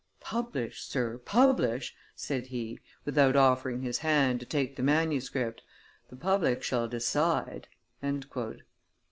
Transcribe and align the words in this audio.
"Publish, 0.19 0.81
sir, 0.83 1.19
publish," 1.19 1.93
said 2.15 2.47
he, 2.47 2.79
without 3.05 3.35
offering 3.35 3.83
his 3.83 3.99
hand 3.99 4.39
to 4.39 4.47
take 4.47 4.75
the 4.75 4.81
manuscript; 4.81 5.61
"the 6.09 6.15
public 6.15 6.63
shall 6.63 6.87
decide." 6.87 7.67